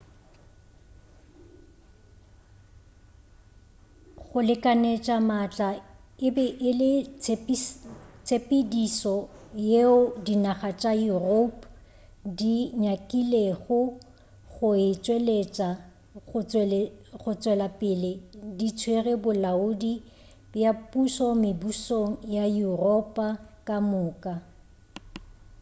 go 4.27 4.39
lekanetša 4.47 5.15
maatla 5.29 5.69
e 6.27 6.29
be 6.35 6.45
e 6.69 6.71
le 6.79 6.91
tshepedišo 8.25 9.15
yeo 9.69 9.97
dinaga 10.25 10.69
tša 10.81 10.91
europe 11.13 11.63
di 12.37 12.55
nyakilego 12.83 13.79
go 14.51 14.69
e 14.87 14.89
tšwelapele 17.41 18.11
di 18.57 18.67
tswere 18.77 19.13
bolaodi 19.23 19.93
bja 20.51 20.71
pušo 20.91 21.27
mebušong 21.41 22.11
ya 22.35 22.45
yuropa 22.57 23.27
ka 23.67 23.77
moka 23.89 24.33